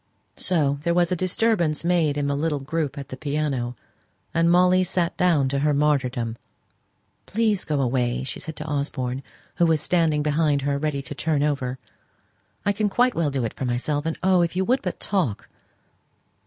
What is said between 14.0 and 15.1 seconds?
And oh! if you would but